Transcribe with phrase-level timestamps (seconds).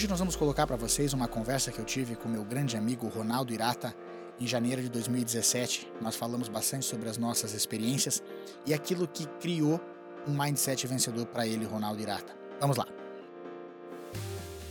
[0.00, 3.06] Hoje nós vamos colocar para vocês uma conversa que eu tive com meu grande amigo
[3.06, 3.94] Ronaldo Irata
[4.40, 5.92] em janeiro de 2017.
[6.00, 8.22] Nós falamos bastante sobre as nossas experiências
[8.64, 9.78] e aquilo que criou
[10.26, 12.34] um mindset vencedor para ele, Ronaldo Irata.
[12.58, 12.88] Vamos lá.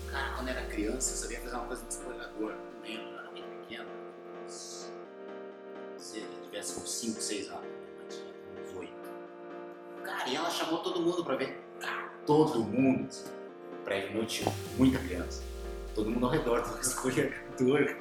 [0.09, 1.95] Cara, quando era criança, eu sabia fazer uma coisa de.
[1.97, 3.89] Não lembro, era muito pequeno.
[4.47, 4.91] Se
[6.41, 7.65] tivesse uns 5, 6 anos,
[7.99, 8.33] eu tinha
[8.63, 8.91] uns 8.
[10.05, 11.63] Cara, e ela chamou todo mundo pra ver.
[11.79, 13.07] Cara, todo mundo
[13.89, 15.41] prédio meu tinha muita criança.
[15.95, 17.95] Todo mundo ao redor do escorregador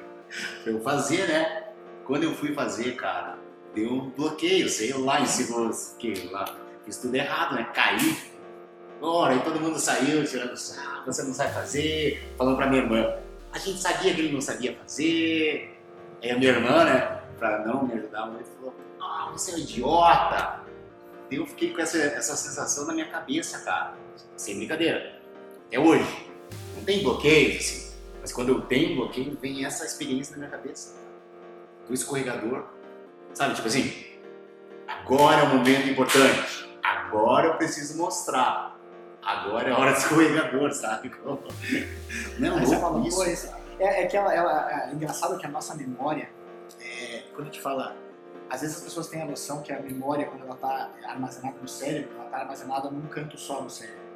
[0.63, 1.63] pra eu fazer, né?
[2.05, 3.39] Quando eu fui fazer, cara,
[3.73, 6.55] deu um bloqueio, sei lá, em cima, que lá,
[6.85, 7.63] fiz tudo errado, né?
[7.73, 8.15] Caí.
[9.01, 13.15] Ora, aí todo mundo saiu tirando sarro, você não sabe fazer, falando pra minha irmã.
[13.51, 15.75] A gente sabia que ele não sabia fazer.
[16.21, 19.57] Aí a minha irmã, né, pra não me ajudar muito, falou: Ah, você é um
[19.57, 20.59] idiota.
[21.31, 23.95] Eu fiquei com essa, essa sensação na minha cabeça, cara.
[24.35, 25.18] Sem brincadeira
[25.69, 26.27] até hoje.
[26.75, 27.89] Não tem bloqueios, assim.
[28.21, 30.95] Mas quando eu tenho bloqueio, vem essa experiência na minha cabeça.
[31.87, 32.65] Do escorregador.
[33.33, 33.93] Sabe, tipo assim,
[34.87, 36.67] agora é o momento importante.
[36.83, 38.77] Agora eu preciso mostrar.
[39.21, 41.11] Agora é a hora do escorregador, sabe?
[42.39, 43.23] Não, Aí você fala, isso.
[43.25, 43.49] isso.
[43.79, 46.29] É, é que ela, ela, é engraçado que a nossa memória,
[46.81, 47.95] é, quando a gente fala
[48.49, 51.67] às vezes as pessoas têm a noção que a memória, quando ela está armazenada no
[51.67, 54.08] cérebro, ela está armazenada num canto só do cérebro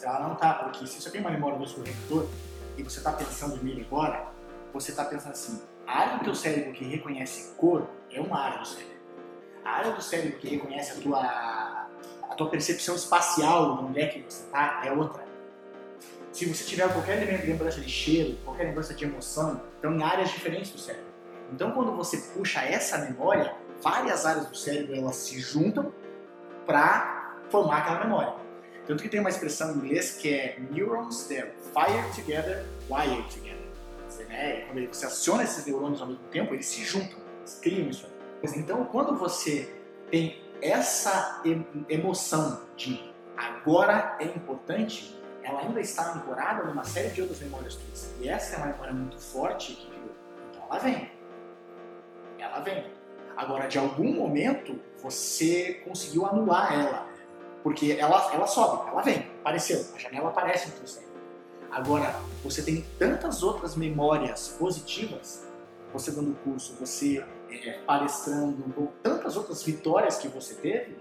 [0.00, 2.26] mas ela não tá, porque se você tem uma memória do escorregador
[2.76, 4.28] e você está pensando nele agora,
[4.72, 8.60] você está pensando assim, a área do teu cérebro que reconhece cor é uma área
[8.60, 8.94] do cérebro.
[9.62, 14.06] A área do cérebro que reconhece a tua, a tua percepção espacial de onde é
[14.06, 15.22] que você está é outra.
[16.32, 20.70] Se você tiver qualquer lembrança de cheiro, qualquer lembrança de emoção, estão em áreas diferentes
[20.70, 21.10] do cérebro.
[21.52, 25.92] Então, quando você puxa essa memória, várias áreas do cérebro elas se juntam
[26.64, 28.39] para formar aquela memória.
[28.86, 33.60] Tanto que tem uma expressão em inglês que é neurons that fire together, wire together.
[34.08, 37.88] Você, né, quando você aciona esses neurônios ao mesmo tempo, eles se juntam, eles criam
[37.88, 38.06] isso.
[38.42, 39.72] Então, quando você
[40.10, 41.42] tem essa
[41.88, 43.00] emoção de
[43.36, 48.14] agora é importante, ela ainda está ancorada numa série de outras memórias tuas.
[48.20, 49.90] E essa é uma memória muito forte que
[50.50, 51.10] Então ela vem.
[52.38, 52.92] Ela vem.
[53.36, 57.09] Agora, de algum momento, você conseguiu anular ela.
[57.62, 61.10] Porque ela, ela sobe, ela vem, apareceu, a janela aparece no teu cérebro.
[61.70, 65.46] Agora, você tem tantas outras memórias positivas,
[65.92, 70.96] você dando curso, você é, palestrando, tantas outras vitórias que você teve,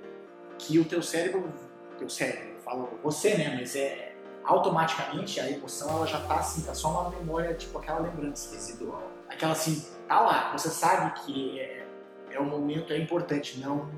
[0.58, 1.52] que o teu cérebro,
[1.98, 6.74] teu cérebro, falo você, né, mas é automaticamente a emoção ela já tá assim, tá
[6.74, 9.04] só uma memória, tipo aquela lembrança residual.
[9.28, 11.86] Aquela assim, tá lá, você sabe que é,
[12.32, 13.90] é o momento, é importante, não,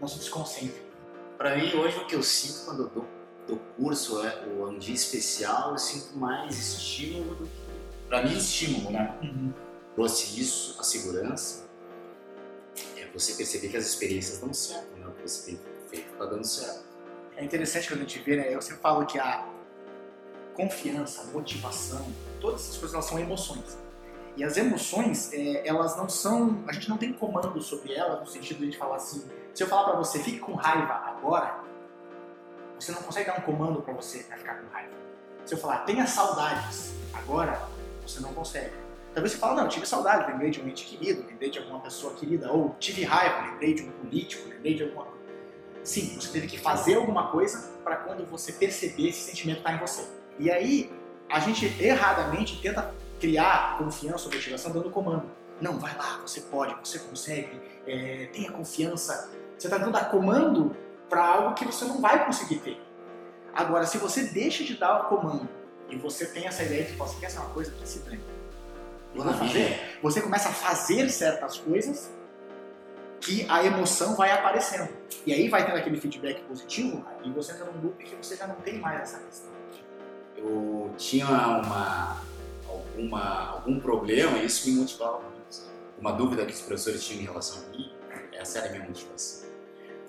[0.00, 0.87] não se desconcentre.
[1.38, 3.06] Para mim, hoje, o que eu sinto quando eu dou,
[3.46, 7.68] dou curso, é, o um dia especial, eu sinto mais estímulo do que.
[8.08, 9.16] Para mim, estímulo, né?
[9.22, 9.54] Uhum.
[9.94, 11.68] Trouxe isso, a segurança.
[12.96, 15.06] É você perceber que as experiências dão certo, né?
[15.06, 16.82] O que você tem feito está dando certo.
[17.36, 18.52] É interessante quando a gente vê, né?
[18.52, 19.46] Eu sempre falo que a
[20.54, 22.04] confiança, a motivação,
[22.40, 23.78] todas essas coisas elas são emoções.
[24.36, 26.64] E as emoções, é, elas não são.
[26.66, 29.24] A gente não tem comando sobre elas, no sentido de a gente falar assim.
[29.54, 31.60] Se eu falar para você, fique com raiva agora,
[32.78, 34.94] você não consegue dar um comando para você pra ficar com raiva.
[35.44, 37.60] Se eu falar, tenha saudades agora,
[38.06, 38.74] você não consegue.
[39.12, 42.14] Talvez você fale, não, tive saudade, lembrei de um ente querido, lembrei de alguma pessoa
[42.14, 45.06] querida, ou tive raiva, lembrei de um político, lembrei de alguma
[45.82, 49.76] Sim, você teve que fazer alguma coisa para quando você perceber esse sentimento estar tá
[49.76, 50.06] em você.
[50.38, 50.92] E aí,
[51.30, 55.30] a gente erradamente tenta criar confiança ou motivação dando comando.
[55.60, 59.30] Não, vai lá, você pode, você consegue, é, tenha confiança.
[59.56, 60.76] Você está dando comando
[61.08, 62.80] para algo que você não vai conseguir ter.
[63.54, 65.48] Agora, se você deixa de dar o comando
[65.88, 68.22] e você tem essa ideia de que você quer ser uma coisa que se treina,
[69.34, 72.10] fazer, você começa a fazer certas coisas
[73.20, 74.88] que a emoção vai aparecendo.
[75.26, 78.46] E aí vai tendo aquele feedback positivo e você entra num loop que você já
[78.46, 79.50] não tem mais essa questão.
[80.36, 82.22] Eu tinha uma
[82.68, 85.38] alguma, algum problema, isso me motivava muito.
[85.98, 87.92] Uma dúvida que os professores tinham em relação a mim,
[88.32, 89.47] essa era a minha motivação.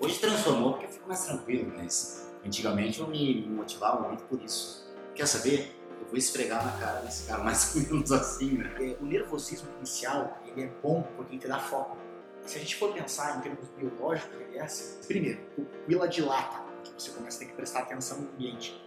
[0.00, 4.88] Hoje transformou porque eu fico mais tranquilo, mas Antigamente eu me motivava muito por isso.
[5.14, 5.76] Quer saber?
[6.00, 8.74] Eu vou esfregar na cara desse cara mais ou menos assim, né?
[8.80, 11.98] É, o nervosismo inicial, ele é bom porque ele te dá foco.
[12.46, 15.06] Se a gente for pensar em termos biológicos, ele é assim.
[15.06, 16.64] Primeiro, o pupila dilata,
[16.96, 18.82] você começa a ter que prestar atenção no ambiente.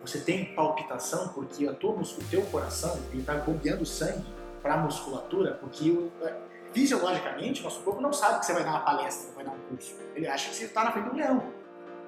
[0.00, 4.24] Você tem palpitação porque a tua, o teu coração está bombeando sangue
[4.62, 6.36] para a musculatura, porque o, é,
[6.72, 9.58] fisiologicamente o nosso corpo não sabe que você vai dar uma palestra, vai dar um
[9.68, 9.94] curso.
[10.14, 11.52] Ele acha que você está na frente do leão.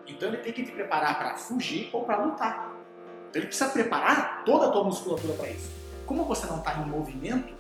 [0.06, 2.72] Então ele tem que te preparar para fugir ou para lutar.
[3.31, 5.70] Então ele precisa preparar toda a tua musculatura para isso.
[6.06, 7.55] Como você não está em movimento,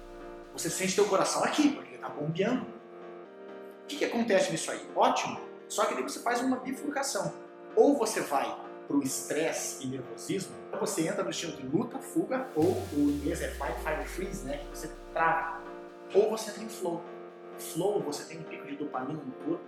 [0.52, 2.62] você sente teu coração aqui, porque ele está bombeando.
[2.62, 4.80] O que, que acontece nisso aí?
[4.94, 5.40] Ótimo.
[5.68, 7.34] Só que daí você faz uma bifurcação.
[7.74, 8.56] Ou você vai
[8.86, 12.96] para o estresse e nervosismo, ou você entra no estilo de luta, fuga, ou o
[12.96, 14.58] inglês é fight, fight, freeze, né?
[14.58, 15.63] Que você trava.
[16.14, 17.02] Ou você tem flow.
[17.58, 19.64] Flow, você tem um pico de dopamina no corpo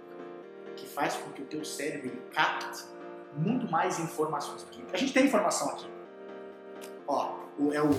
[0.76, 2.84] que faz com que o teu cérebro ele capte
[3.36, 4.84] muito mais informações aqui.
[4.92, 5.86] A gente tem informação aqui.
[7.06, 7.36] Ó,
[7.72, 7.90] é o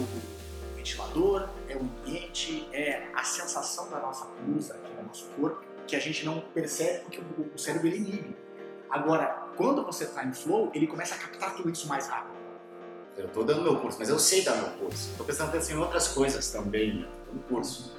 [0.75, 5.95] ventilador, é o ambiente, é a sensação da nossa blusa aqui no nosso corpo, que
[5.95, 7.21] a gente não percebe porque
[7.53, 8.37] o cérebro ele inibe.
[8.89, 12.37] Agora, quando você está em flow, ele começa a captar tudo isso mais rápido.
[13.17, 15.09] Eu estou dando meu curso, mas eu sei dar meu curso.
[15.09, 17.09] Estou prestando atenção em outras coisas também, né?
[17.33, 17.97] no curso.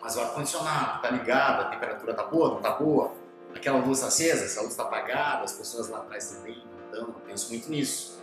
[0.00, 3.12] Mas o ar-condicionado tá ligado, a temperatura tá boa, não tá boa?
[3.54, 7.14] Aquela luz acesa, essa luz tá apagada, as pessoas lá atrás também não estão.
[7.14, 8.18] Eu penso muito nisso.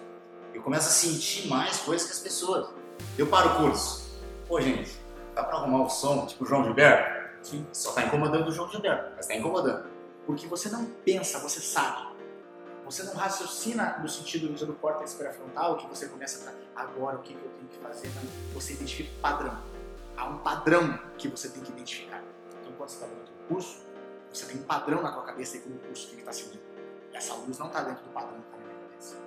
[0.53, 2.67] Eu começo a sentir mais coisas que as pessoas.
[3.17, 4.09] Eu paro o curso.
[4.47, 4.97] Pô, gente,
[5.35, 7.17] dá para arrumar o som, tipo o João Gilberto?
[7.43, 7.67] Sim.
[7.71, 9.85] Só tá incomodando o João Gilberto, mas tá incomodando.
[10.25, 12.07] Porque você não pensa, você sabe.
[12.85, 17.33] Você não raciocina no sentido do córtex pré-frontal, que você começa a agora o que,
[17.33, 18.07] eu tenho que fazer.
[18.15, 18.53] Não.
[18.53, 19.57] Você identifica o padrão.
[20.17, 22.23] Há um padrão que você tem que identificar.
[22.59, 23.85] Então, quando você está dentro do curso,
[24.33, 26.37] você tem um padrão na tua cabeça e como o curso tem que estar tá
[26.37, 26.61] seguindo.
[27.13, 29.17] Essa luz não está dentro do padrão que está na minha cabeça.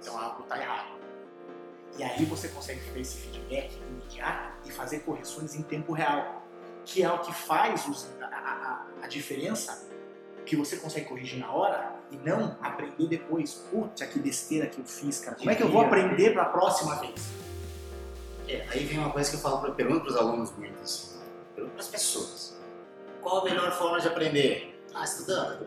[0.00, 0.96] Então, algo está errado.
[1.98, 6.42] E aí você consegue ter esse feedback imediato e fazer correções em tempo real,
[6.84, 9.88] que é o que faz os, a, a, a diferença
[10.44, 13.54] que você consegue corrigir na hora e não aprender depois.
[13.70, 15.36] Putz, que besteira que eu fiz, cara.
[15.36, 17.45] Como é que eu vou aprender para a próxima vez?
[18.48, 21.18] É, aí vem uma coisa que eu falo, pergunto para os alunos muito assim,
[21.54, 22.56] pergunto para as pessoas.
[23.22, 24.80] Qual a melhor forma de aprender?
[24.94, 25.66] Ah, estudando.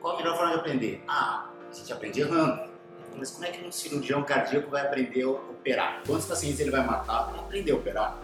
[0.00, 1.02] Qual a melhor forma de aprender?
[1.08, 2.70] Ah, a gente aprende errando.
[3.16, 6.02] Mas como é que um cirurgião cardíaco vai aprender a operar?
[6.06, 8.18] Quantos pacientes ele vai matar para aprender a operar?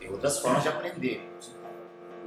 [0.00, 1.30] Tem outras formas de aprender.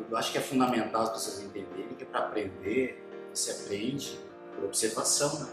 [0.10, 4.20] Eu acho que é fundamental as pessoas entenderem que para aprender, você aprende
[4.56, 5.50] por observação, né?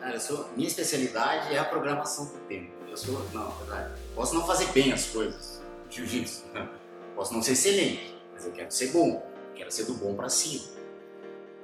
[0.00, 2.72] Cara, sou, minha especialidade é a programação do tempo.
[2.94, 4.00] Eu sou, não, verdade.
[4.14, 5.60] Posso não fazer bem as coisas,
[5.90, 6.44] jiu-jitsu.
[6.54, 6.68] Né?
[7.16, 9.20] Posso não ser excelente, mas eu quero ser bom.
[9.52, 10.62] Quero ser do bom para cima.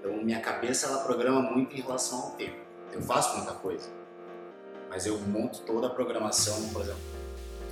[0.01, 2.57] Então, minha cabeça ela programa muito em relação ao tempo.
[2.93, 3.89] Eu faço muita coisa,
[4.89, 7.01] mas eu monto toda a programação, por exemplo,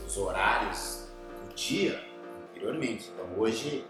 [0.06, 1.08] os horários
[1.42, 2.00] do dia
[2.50, 3.10] anteriormente.
[3.12, 3.84] Então hoje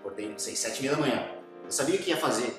[0.00, 1.30] acordei, não sei, sete e meia da manhã.
[1.64, 2.54] Eu sabia o que ia fazer.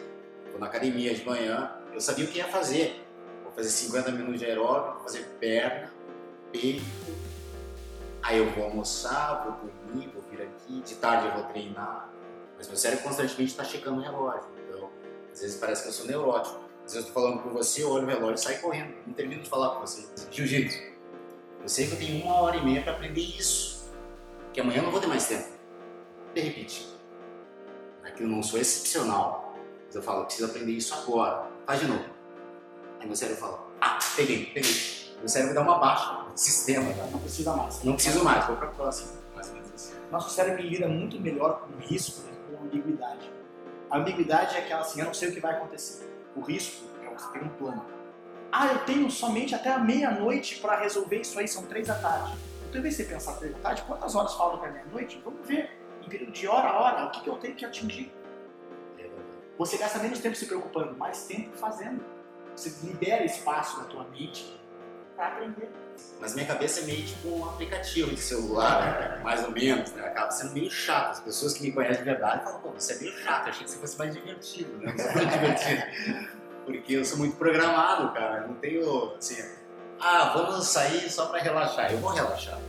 [0.50, 3.06] Vou na academia de manhã, eu sabia o que ia fazer.
[3.44, 5.94] Vou fazer 50 minutos de aeróbico, vou fazer perna,
[8.24, 10.82] Aí eu vou almoçar, vou dormir, vou vir aqui.
[10.82, 12.10] De tarde eu vou treinar.
[12.58, 14.46] Mas meu cérebro constantemente está checando o relógio.
[14.68, 14.90] Então,
[15.32, 16.60] às vezes parece que eu sou neurótico.
[16.86, 18.96] Às vezes eu estou falando com você, eu olho o relógio e saio correndo.
[19.06, 20.08] Não termino de falar com você.
[20.32, 20.78] Jiu-jitsu.
[21.62, 23.92] Eu sei que eu tenho uma hora e meia para aprender isso.
[24.54, 25.50] Que amanhã eu não vou ter mais tempo
[26.34, 26.86] de repetir.
[28.04, 31.48] Aqui eu não sou excepcional, mas eu falo, eu preciso aprender isso agora.
[31.66, 32.06] Faz de novo.
[33.00, 35.16] Aí meu cérebro fala, ah, peguei, peguei.
[35.20, 36.94] Meu cérebro dá uma baixa sistema.
[36.94, 37.06] Tá?
[37.12, 37.84] Não precisa mais.
[37.84, 39.12] Não preciso mais, vou para a próxima.
[39.34, 39.94] Mais ou menos assim.
[40.12, 43.32] Nosso cérebro lida muito melhor com o risco do que com a ambiguidade.
[43.90, 46.10] A ambiguidade é aquela assim, eu não sei o que vai acontecer.
[46.36, 47.86] O risco é você ter um plano.
[48.52, 52.38] Ah, eu tenho somente até a meia-noite para resolver isso aí, são três da tarde.
[52.70, 55.22] Então, em vez de você pensar três da tarde, quantas horas faltam para meia-noite?
[55.24, 58.14] Vamos ver em período de hora a hora, o que, que eu tenho que atingir?
[59.58, 62.04] Você gasta menos tempo se preocupando, mais tempo fazendo.
[62.56, 64.60] Você libera espaço na tua mente
[65.16, 65.70] para aprender.
[66.20, 70.08] Mas minha cabeça é meio tipo um aplicativo de celular, mais ou menos, né?
[70.08, 71.12] Acaba sendo meio chato.
[71.12, 73.72] As pessoas que me conhecem de verdade falam, pô, você é meio chato, achei que
[73.72, 74.94] você fosse mais divertido, né?
[74.98, 76.36] Não sou divertido.
[76.66, 78.42] Porque eu sou muito programado, cara.
[78.42, 79.38] Eu não tenho, assim,
[80.00, 81.92] ah, vamos sair só para relaxar.
[81.92, 82.60] Eu vou relaxar.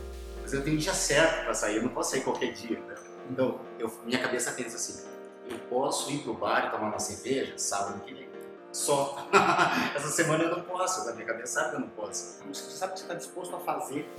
[0.41, 2.95] Mas eu tenho dia certo para sair, eu não posso sair qualquer dia, né?
[3.29, 5.05] Então, eu, minha cabeça pensa assim:
[5.49, 8.27] eu posso ir pro bar e tomar uma cerveja sábado que vem.
[8.71, 9.17] Só.
[9.95, 12.43] Essa semana eu não posso, a minha cabeça sabe que eu não posso.
[12.47, 14.09] Você sabe o que você está disposto a fazer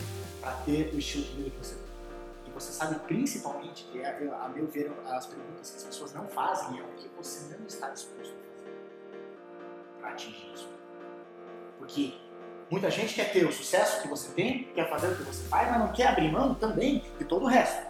[0.41, 1.89] para ter o estilo de vida que você tem.
[2.47, 6.27] E você sabe principalmente, que é, a meu ver, as perguntas que as pessoas não
[6.29, 8.77] fazem é o que você não está disposto a fazer.
[10.01, 10.69] para atingir isso.
[11.79, 12.15] Porque
[12.71, 15.71] muita gente quer ter o sucesso que você tem, quer fazer o que você faz,
[15.71, 17.87] mas não quer abrir mão também de todo o resto.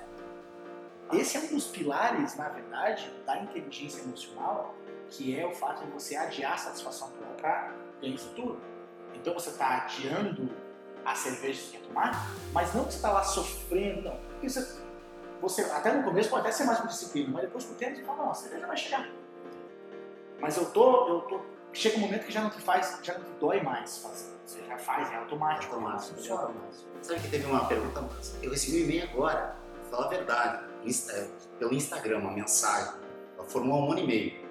[1.13, 4.75] Esse é um dos pilares, na verdade, da inteligência emocional,
[5.11, 8.61] que é o fato de você adiar a satisfação atual para ganhar futuro.
[9.15, 10.51] Então você está adiando
[11.05, 14.17] a cerveja que você quer tomar, mas não que você está lá sofrendo, não.
[14.17, 14.83] Porque você,
[15.41, 18.03] você, até no começo pode até ser mais disciplina, mas depois com o tempo você
[18.03, 19.09] fala, não, a cerveja vai chegar.
[20.41, 21.41] Mas eu tô, eu tô,
[21.73, 24.39] chega um momento que já não te faz, já não te dói mais fazer.
[24.45, 25.75] Você já faz, é automático.
[25.75, 26.89] automático, é automático.
[27.03, 28.05] Sabe que teve uma pergunta,
[28.43, 29.57] eu recebi um e-mail agora,
[29.91, 30.69] falar a verdade,
[31.59, 32.95] pelo Instagram, uma mensagem,
[33.37, 34.48] ela formou um ano e meio.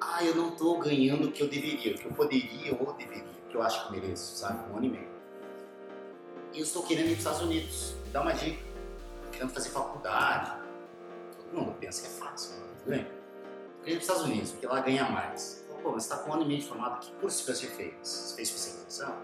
[0.00, 3.24] Ah, eu não estou ganhando o que eu deveria, o que eu poderia ou deveria,
[3.46, 4.70] o que eu acho que mereço, sabe?
[4.70, 5.08] Um ano e meio.
[6.52, 8.68] E eu estou querendo ir para os Estados Unidos, me dá uma dica.
[9.32, 10.52] Querendo fazer faculdade.
[11.36, 12.66] Todo mundo pensa que é fácil, né?
[12.78, 13.18] tudo bem?
[13.82, 15.64] querendo ir para os Estados Unidos, porque lá ganha mais.
[15.82, 17.94] Pô, você está com um ano e meio de formado, que curso que você fez?
[18.02, 19.14] Você fez especialização?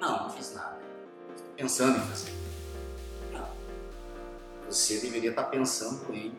[0.00, 0.78] Não, não fiz nada.
[1.34, 2.32] Estou pensando em fazer.
[3.32, 3.48] Não.
[4.66, 6.36] Você deveria estar pensando em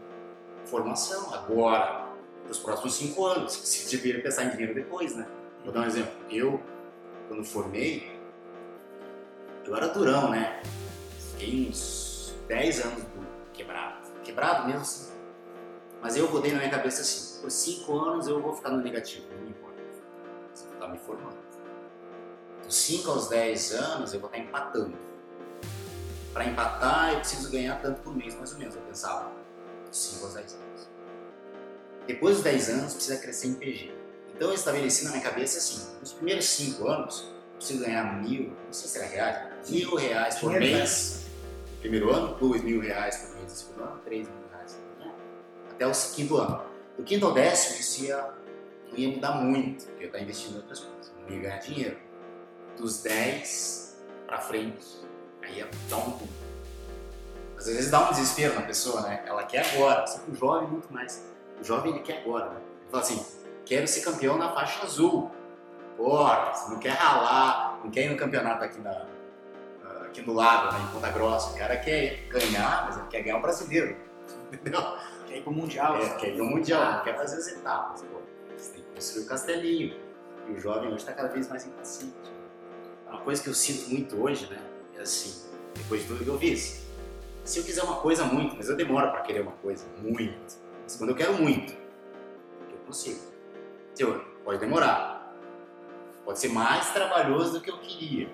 [0.65, 2.06] formação agora,
[2.47, 3.55] nos próximos cinco anos.
[3.55, 5.27] Você deveria pensar em dinheiro depois, né?
[5.63, 6.13] Vou dar um exemplo.
[6.29, 6.61] Eu,
[7.27, 8.17] quando formei,
[9.65, 10.61] eu era durão, né?
[11.31, 13.03] Fiquei uns 10 anos
[13.53, 14.07] quebrado.
[14.23, 15.11] Quebrado mesmo assim.
[16.01, 19.27] Mas eu botei na minha cabeça assim, por 5 anos eu vou ficar no negativo,
[19.41, 19.81] não importa.
[20.53, 21.37] Você estar me formando.
[22.63, 24.95] Dos 5 aos 10 anos eu vou estar empatando.
[26.33, 29.31] Para empatar eu preciso ganhar tanto por mês, mais ou menos, eu pensava.
[29.89, 30.89] Dos 5 aos 10 anos.
[32.07, 33.91] Depois dos 10 anos precisa crescer em PG.
[34.35, 38.55] Então eu estabeleci na minha cabeça assim, nos primeiros 5 anos eu preciso ganhar mil,
[38.65, 41.25] não sei se era reais, mil reais por mês.
[41.71, 44.79] No primeiro ano, dois mil reais por mês no segundo ano, três mil reais.
[44.99, 45.11] Né?
[45.71, 46.63] Até o quinto ano.
[46.95, 48.33] Do quinto ao décimo, isso ia,
[48.89, 51.13] não ia mudar muito, porque eu estava investindo em outras coisas.
[51.27, 51.97] Não ia ganhar dinheiro.
[52.77, 53.97] Dos 10
[54.27, 54.85] para frente,
[55.41, 56.29] aí ia dar um pulo.
[57.57, 59.23] Às vezes dá um desespero na pessoa, né?
[59.25, 61.23] Ela quer agora, só que o jovem muito mais.
[61.59, 62.61] O jovem ele quer agora, né?
[62.81, 63.25] Ele fala assim,
[63.65, 65.31] quero ser campeão na faixa azul.
[65.95, 69.05] Porra, você não quer ralar, não quer ir no campeonato aqui, na,
[70.05, 71.53] aqui no lado, né, em Ponta Grossa.
[71.53, 73.97] O cara quer ganhar, mas ele quer ganhar o brasileiro.
[74.53, 74.81] Entendeu?
[75.25, 75.97] Quer ir pro Mundial.
[75.97, 78.01] É, quer ir pro Mundial, não quer fazer as etapas.
[78.03, 78.19] Pô.
[78.55, 79.95] Você tem que construir o castelinho.
[80.47, 82.31] E o jovem hoje está cada vez mais impaciente.
[83.09, 84.59] Uma coisa que eu sinto muito hoje, né?
[84.97, 86.85] É assim, depois de tudo que eu fiz.
[87.43, 90.57] Se eu quiser uma coisa muito, mas eu demoro para querer uma coisa muito
[90.88, 93.20] mas quando eu quero muito, eu consigo.
[93.94, 95.36] Senhor, pode demorar.
[96.24, 98.29] Pode ser mais trabalhoso do que eu queria.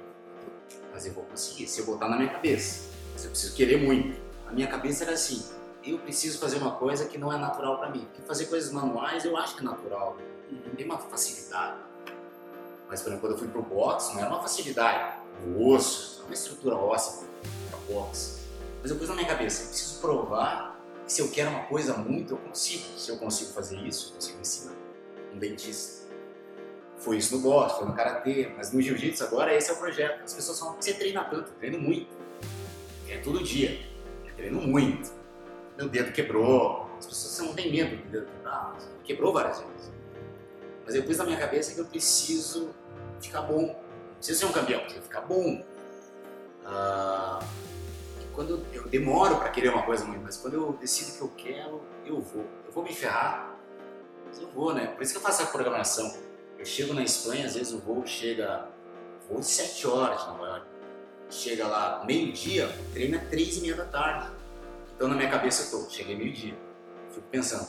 [0.94, 2.92] Mas eu vou conseguir, se eu botar na minha cabeça.
[3.12, 4.22] Mas eu preciso querer muito.
[4.48, 5.44] A minha cabeça era assim,
[5.84, 8.06] eu preciso fazer uma coisa que não é natural para mim.
[8.06, 10.16] Porque fazer coisas manuais eu acho que é natural.
[10.52, 10.76] Uhum.
[10.76, 11.80] Tem uma facilidade.
[12.88, 15.24] Mas, por exemplo, quando eu fui pro boxe, não era uma facilidade.
[15.48, 17.28] O osso, é uma estrutura óssea
[17.72, 18.44] para boxe.
[18.80, 20.73] Mas eu pus na minha cabeça, eu preciso provar
[21.14, 22.98] se eu quero uma coisa muito, eu consigo.
[22.98, 24.74] Se eu consigo fazer isso, eu consigo ensinar.
[25.32, 26.12] Um dentista.
[26.98, 30.24] Foi isso no boxe, foi no karatê, mas no jiu-jitsu agora esse é o projeto.
[30.24, 32.08] As pessoas falam, você treina tanto, eu treino muito.
[33.08, 33.80] É todo dia.
[34.26, 35.12] Eu treino muito.
[35.78, 36.90] Meu dedo quebrou.
[36.98, 39.92] As pessoas não têm medo do dedo quebrar, quebrou várias vezes.
[40.84, 42.74] Mas eu pus na minha cabeça que eu preciso
[43.22, 43.68] ficar bom.
[43.68, 45.64] Não preciso ser um campeão, preciso ficar bom.
[46.66, 47.40] Ah,
[48.34, 51.82] quando eu demoro para querer uma coisa muito, mas quando eu decido que eu quero,
[52.06, 52.46] eu vou.
[52.66, 53.56] Eu vou me ferrar,
[54.26, 54.88] mas eu vou, né?
[54.88, 56.14] Por isso que eu faço a programação.
[56.58, 58.68] Eu chego na Espanha, às vezes o voo chega,
[59.30, 60.66] voo de 7 horas de Nova York.
[61.30, 64.32] Chega lá meio-dia, o treino é 3 e meia da tarde.
[64.96, 66.56] Então na minha cabeça eu tô, cheguei meio-dia.
[67.10, 67.68] Fico pensando,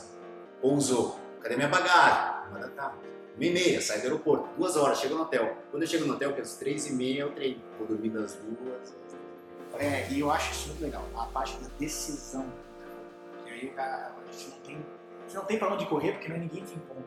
[0.61, 2.49] pousou, cadê minha bagagem?
[2.49, 2.97] Uma da tarde.
[3.35, 5.57] Uma e meia, sai do aeroporto, duas horas, chego no hotel.
[5.69, 7.61] Quando eu chego no hotel, eu penso, três e meia eu treino.
[7.77, 8.95] Vou dormir das duas,
[9.79, 12.51] é, e eu acho isso muito legal, a parte da decisão.
[13.45, 14.85] E aí a, a gente não tem.
[15.27, 17.03] Você não tem pra onde correr porque não é ninguém te impõe.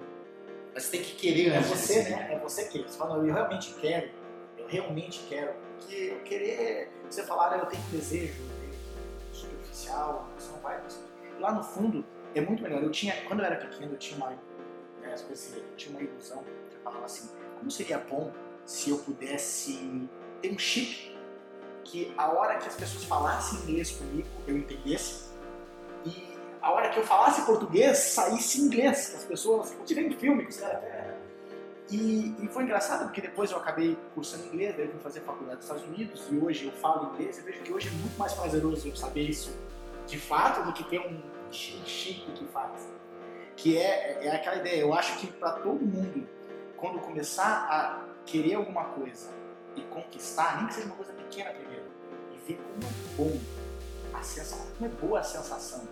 [0.75, 1.57] Mas você tem que querer, né?
[1.57, 2.29] É você, né?
[2.33, 2.83] É você que.
[2.83, 4.11] Você fala, eu realmente quero,
[4.57, 5.55] eu realmente quero.
[5.79, 6.91] Porque eu querer.
[7.09, 8.43] Você falar, ah, eu tenho desejo
[9.33, 11.09] superficial, você não vai conseguir.
[11.39, 12.83] Lá no fundo, é muito melhor.
[12.83, 14.31] Eu tinha, quando eu era pequeno, eu tinha uma,
[15.01, 16.45] né, eu tinha uma ilusão.
[16.73, 18.33] Eu falava assim, como seria bom
[18.65, 20.09] se eu pudesse
[20.43, 21.18] ter um chip
[21.91, 25.29] que a hora que as pessoas falassem inglês comigo, eu entendesse,
[26.05, 30.45] e a hora que eu falasse português, saísse inglês, as pessoas, eu tive um filme
[30.45, 31.17] os caras até...
[31.91, 35.57] E, e, foi engraçado porque depois eu acabei cursando inglês, daí eu fui fazer faculdade
[35.57, 38.35] nos Estados Unidos e hoje eu falo inglês e vejo que hoje é muito mais
[38.35, 39.57] prazeroso eu saber isso
[40.07, 41.19] de fato do que ter um
[41.51, 42.87] chique que faz.
[43.57, 46.29] Que é, é aquela ideia, eu acho que para todo mundo
[46.77, 49.31] quando começar a querer alguma coisa
[49.79, 51.85] e conquistar, nem que seja uma coisa pequena primeiro,
[52.33, 53.41] e ver como é bom
[54.13, 55.89] a sensação, como é boa a sensação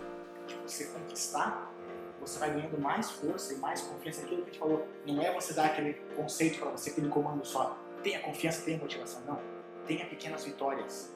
[0.47, 1.71] de você conquistar,
[2.19, 4.21] você vai ganhando mais força e mais confiança.
[4.21, 7.45] Aquilo que a gente falou, não é você dar aquele conceito para você, aquele comando
[7.45, 7.77] só.
[8.03, 9.21] Tenha confiança, tenha motivação.
[9.25, 9.39] Não.
[9.85, 11.13] Tenha pequenas vitórias.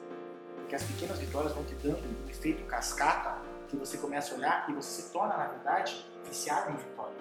[0.56, 4.70] Porque as pequenas vitórias vão te dando um efeito cascata que você começa a olhar
[4.70, 7.16] e você se torna, na verdade, viciado em vitória.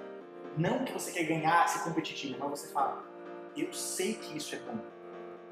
[0.58, 3.03] Não que você quer ganhar, ser competitivo, mas você fala,
[3.55, 4.77] eu sei que isso é bom.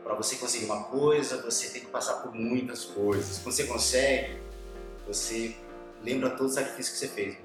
[0.03, 3.39] Para você conseguir uma coisa, você tem que passar por muitas coisas.
[3.39, 4.41] Quando você consegue,
[5.05, 5.55] você
[6.03, 7.37] lembra todo o sacrifício que você fez.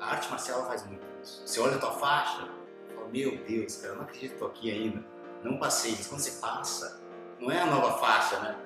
[0.00, 1.42] A arte marcial faz muito isso.
[1.44, 2.48] Você olha a tua faixa,
[2.94, 5.04] fala, meu Deus, cara, eu não acredito que estou aqui ainda.
[5.42, 7.00] Não passei, mas quando você passa,
[7.40, 8.56] não é a nova faixa, né?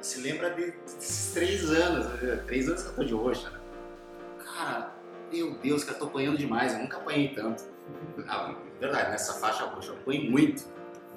[0.00, 2.42] Você lembra de, desses três anos, né?
[2.46, 3.58] três anos que eu tô de roxa, né?
[4.44, 4.94] Cara,
[5.32, 7.64] meu Deus, cara, eu tô apanhando demais, eu nunca apanhei tanto.
[8.28, 10.64] Ah, verdade, nessa faixa roxa eu apanhei muito.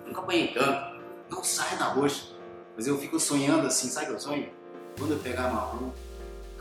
[0.05, 0.90] Nunca apanhei tanto.
[1.31, 2.27] Não sai da roxa.
[2.75, 4.49] Mas eu fico sonhando assim, sabe o que eu sonho?
[4.97, 5.93] Quando eu pegar uma rua,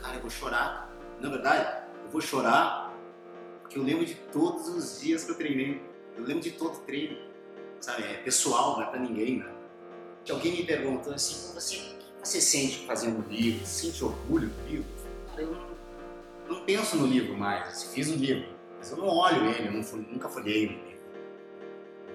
[0.01, 0.89] cara, eu vou chorar.
[1.19, 2.91] Na verdade, eu vou chorar
[3.61, 5.81] porque eu lembro de todos os dias que eu treinei.
[6.17, 7.17] Eu lembro de todo treino.
[7.79, 9.49] Sabe, é pessoal, não é pra ninguém, né?
[10.23, 13.65] Que alguém me perguntou assim, você, você sente fazendo livro?
[13.65, 14.85] Sente orgulho do livro?
[15.29, 15.67] Cara, eu não,
[16.47, 17.83] não penso no livro mais.
[17.83, 20.91] Eu fiz um livro, mas eu não olho ele, eu não, nunca folhei livro.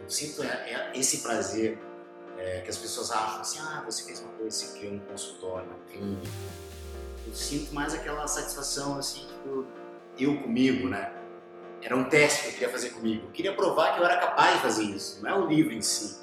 [0.02, 1.78] Eu sinto é, é esse prazer
[2.38, 5.66] é, que as pessoas acham assim, ah, você fez uma coisa, você criou um consultório,
[5.68, 6.30] uma clínica.
[7.26, 9.66] Eu sinto mais aquela satisfação, assim, tipo,
[10.18, 11.12] eu comigo, né?
[11.82, 13.26] Era um teste que eu queria fazer comigo.
[13.26, 15.82] Eu queria provar que eu era capaz de fazer isso, não é o livro em
[15.82, 16.18] si.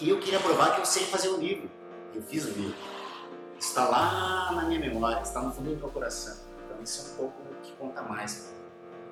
[0.00, 1.70] E eu queria provar que eu sei fazer o livro.
[2.14, 2.76] Eu fiz o livro.
[3.58, 6.36] Está lá na minha memória, está no fundo do meu coração.
[6.64, 8.52] Então isso é um pouco o que conta mais.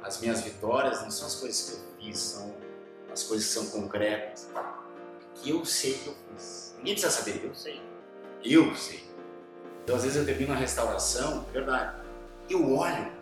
[0.03, 2.55] As minhas vitórias não são as coisas que eu fiz, são
[3.13, 4.49] as coisas que são concretas
[5.35, 6.75] que eu sei que eu fiz.
[6.79, 7.81] Ninguém precisa saber, eu sei.
[8.45, 9.05] Eu sei.
[9.83, 12.03] Então, às vezes, eu termino uma restauração, é verdade.
[12.49, 13.13] Eu olho,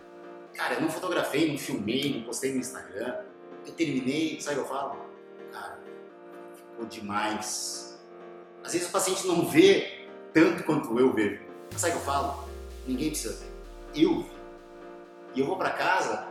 [0.53, 3.23] cara, eu não fotografei, não filmei, não postei no Instagram.
[3.65, 5.05] Eu terminei, sabe o que eu falo?
[5.51, 5.79] Cara,
[6.55, 7.99] ficou demais.
[8.63, 11.41] Às vezes o paciente não vê tanto quanto eu vejo.
[11.71, 12.49] Mas sabe o que eu falo?
[12.87, 13.51] Ninguém precisa ver.
[13.95, 14.31] Eu vi.
[15.33, 16.27] E eu vou para casa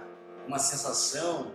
[0.47, 1.53] uma sensação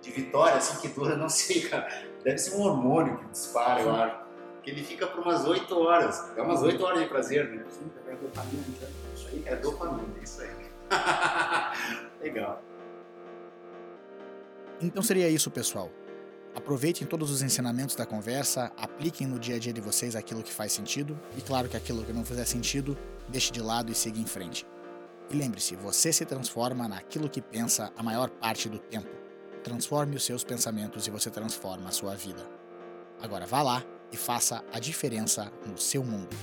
[0.00, 1.88] de vitória, assim, que dura, não sei, cara.
[2.24, 4.20] Deve ser um hormônio que dispara, eu acho.
[4.62, 6.32] Que ele fica por umas 8 horas.
[6.36, 7.64] É umas 8 horas de prazer, né?
[7.68, 8.88] Sim, é dopamina, então.
[9.14, 10.50] Isso aí é dopamina, isso aí.
[12.22, 12.62] Legal.
[14.80, 15.90] Então seria isso, pessoal.
[16.54, 20.52] Aproveitem todos os ensinamentos da conversa, apliquem no dia a dia de vocês aquilo que
[20.52, 24.18] faz sentido e, claro, que aquilo que não fizer sentido, deixe de lado e siga
[24.18, 24.66] em frente.
[25.30, 29.08] E lembre-se, você se transforma naquilo que pensa a maior parte do tempo.
[29.62, 32.46] Transforme os seus pensamentos e você transforma a sua vida.
[33.20, 36.34] Agora vá lá e faça a diferença no seu mundo.